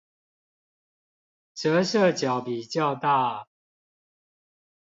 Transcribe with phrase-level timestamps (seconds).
[1.53, 3.45] 折射角比較大